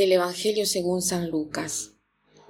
[0.00, 1.90] Del Evangelio según San Lucas.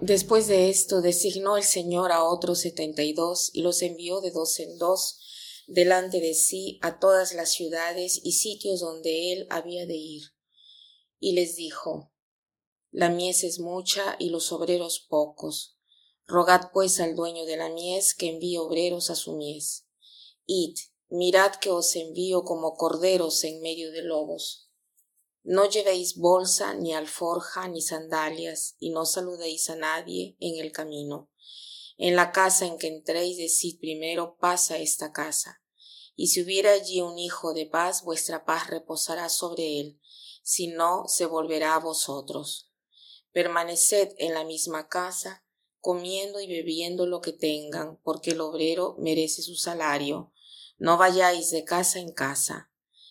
[0.01, 4.31] Después de esto designó el Señor a otros setenta y dos y los envió de
[4.31, 5.19] dos en dos
[5.67, 10.23] delante de sí a todas las ciudades y sitios donde él había de ir.
[11.19, 12.13] Y les dijo,
[12.93, 15.77] La mies es mucha y los obreros pocos.
[16.29, 19.89] Rogad pues al dueño de la mies que envíe obreros a su mies.
[20.47, 20.77] Id,
[21.09, 24.70] mirad que os envío como corderos en medio de lobos.
[25.43, 31.31] No llevéis bolsa, ni alforja, ni sandalias, y no saludéis a nadie en el camino.
[31.97, 35.63] En la casa en que entréis, decid primero, pasa esta casa.
[36.15, 40.01] Y si hubiera allí un hijo de paz, vuestra paz reposará sobre él,
[40.43, 42.71] si no, se volverá a vosotros.
[43.33, 45.47] Permaneced en la misma casa,
[45.79, 50.35] comiendo y bebiendo lo que tengan, porque el obrero merece su salario.
[50.77, 52.70] No vayáis de casa en casa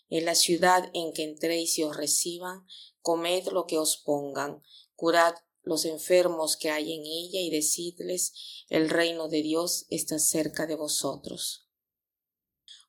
[0.09, 2.65] en la ciudad en que entréis y os reciban,
[3.01, 4.61] comed lo que os pongan,
[4.95, 8.33] curad los enfermos que hay en ella y decidles,
[8.69, 11.67] el reino de Dios está cerca de vosotros.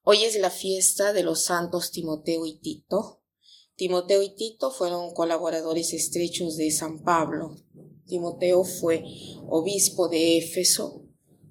[0.02, 3.22] Hoy es la fiesta de los santos Timoteo y Tito.
[3.76, 7.56] Timoteo y Tito fueron colaboradores estrechos de San Pablo.
[8.06, 9.04] Timoteo fue
[9.48, 11.04] obispo de Éfeso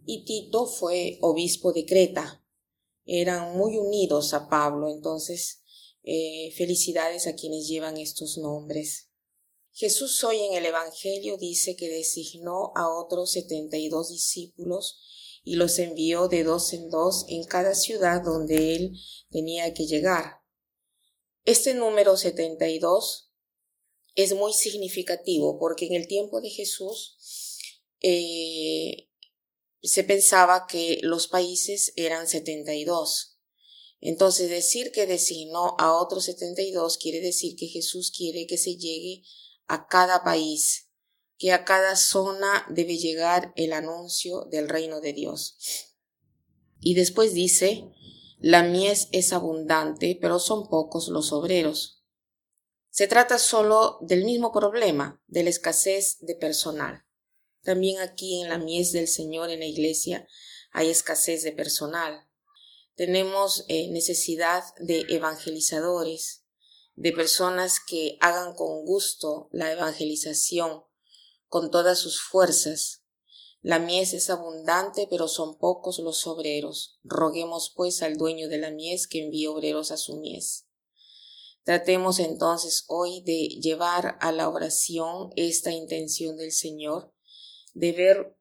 [0.06, 2.44] y Tito fue obispo de Creta.
[3.06, 5.59] Eran muy unidos a Pablo, entonces
[6.04, 9.10] eh, felicidades a quienes llevan estos nombres.
[9.72, 15.00] Jesús hoy en el Evangelio dice que designó a otros setenta y dos discípulos
[15.44, 20.42] y los envió de dos en dos en cada ciudad donde él tenía que llegar.
[21.46, 23.32] Este número setenta y dos
[24.16, 27.18] es muy significativo porque en el tiempo de Jesús
[28.02, 29.10] eh,
[29.82, 33.39] se pensaba que los países eran setenta y dos
[34.02, 39.24] entonces decir que designó a otros 72 quiere decir que Jesús quiere que se llegue
[39.68, 40.90] a cada país,
[41.38, 45.58] que a cada zona debe llegar el anuncio del reino de Dios.
[46.80, 47.92] Y después dice,
[48.40, 52.06] la mies es abundante, pero son pocos los obreros.
[52.90, 57.06] Se trata solo del mismo problema, de la escasez de personal.
[57.64, 60.26] También aquí en la mies del Señor en la iglesia
[60.72, 62.29] hay escasez de personal
[63.00, 66.44] tenemos eh, necesidad de evangelizadores,
[66.96, 70.84] de personas que hagan con gusto la evangelización,
[71.48, 73.06] con todas sus fuerzas.
[73.62, 77.00] La mies es abundante, pero son pocos los obreros.
[77.06, 80.68] Roguemos pues al dueño de la mies que envíe obreros a su mies.
[81.64, 87.14] Tratemos entonces hoy de llevar a la oración esta intención del Señor,
[87.74, 88.38] de ver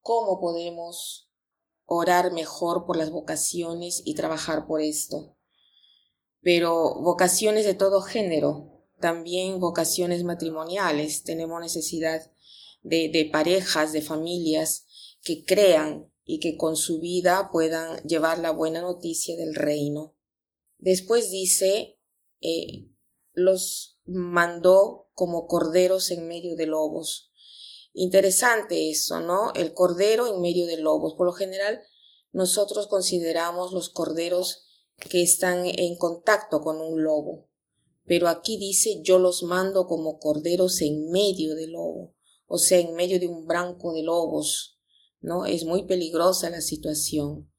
[0.00, 1.23] cómo podemos
[1.86, 5.36] orar mejor por las vocaciones y trabajar por esto.
[6.40, 12.30] Pero vocaciones de todo género, también vocaciones matrimoniales, tenemos necesidad
[12.82, 14.86] de, parejas, de familias
[15.22, 20.14] que crean y que con su vida puedan llevar la buena noticia del reino.
[20.78, 21.98] Después dice,
[22.40, 22.88] eh,
[23.32, 27.30] los mandó como corderos en medio de lobos.
[27.96, 29.52] Interesante eso, ¿no?
[29.54, 31.14] El cordero en medio de lobos.
[31.16, 31.80] Por lo general,
[32.32, 34.64] nosotros consideramos los corderos
[34.98, 37.48] que están en contacto con un lobo.
[38.04, 42.16] Pero aquí dice, yo los mando como corderos en medio del lobo,
[42.46, 44.78] o sea, en medio de un branco de lobos,
[45.20, 45.46] ¿no?
[45.46, 47.50] Es muy peligrosa la situación,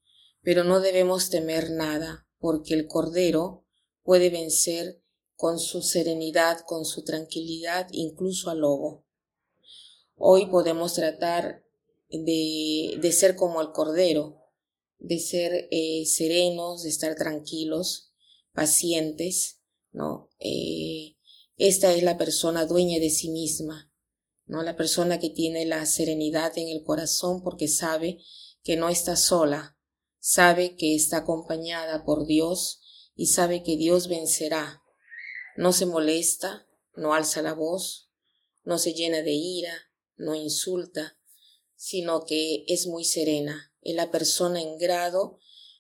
[0.41, 3.65] pero no debemos temer nada, porque el cordero
[4.03, 5.01] puede vencer
[5.35, 9.04] con su serenidad, con su tranquilidad, incluso al lobo.
[10.17, 11.65] Hoy podemos tratar
[12.09, 14.41] de, de ser como el Cordero,
[14.97, 18.13] de ser eh, serenos, de estar tranquilos,
[18.53, 19.61] pacientes,
[19.91, 20.29] ¿no?
[20.39, 21.17] Eh,
[21.57, 23.91] esta es la persona dueña de sí misma,
[24.45, 24.63] ¿no?
[24.63, 28.19] La persona que tiene la serenidad en el corazón porque sabe
[28.63, 29.77] que no está sola,
[30.19, 34.81] sabe que está acompañada por Dios y sabe que Dios vencerá.
[35.57, 38.09] No se molesta, no alza la voz,
[38.63, 39.84] no se llena de ira,
[40.17, 41.17] no insulta,
[41.75, 45.39] sino que es muy serena, es la persona en grado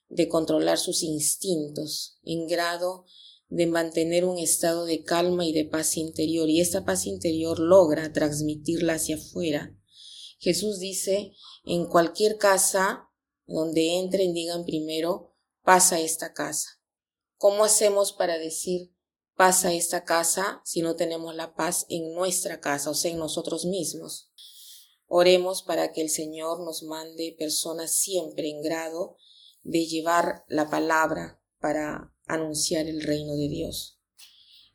[0.09, 3.05] de controlar sus instintos, en grado
[3.49, 8.11] de mantener un estado de calma y de paz interior, y esta paz interior logra
[8.11, 9.77] transmitirla hacia afuera.
[10.39, 11.33] Jesús dice,
[11.65, 13.09] en cualquier casa
[13.45, 16.81] donde entren, digan primero, pasa esta casa.
[17.37, 18.94] ¿Cómo hacemos para decir
[19.35, 23.65] pasa esta casa si no tenemos la paz en nuestra casa, o sea, en nosotros
[23.65, 24.31] mismos.
[25.07, 29.17] Oremos para que el Señor nos mande personas siempre en grado
[29.63, 33.99] de llevar la palabra para anunciar el reino de Dios.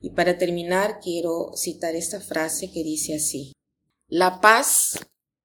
[0.00, 3.52] Y para terminar, quiero citar esta frase que dice así.
[4.08, 4.98] La paz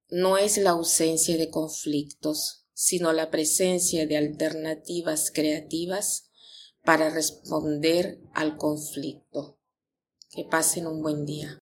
[0.09, 6.29] no es la ausencia de conflictos, sino la presencia de alternativas creativas
[6.85, 9.57] para responder al conflicto.
[10.29, 11.59] Que pasen un buen día.